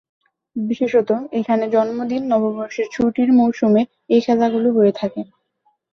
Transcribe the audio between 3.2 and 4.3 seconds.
মৌসুমে এ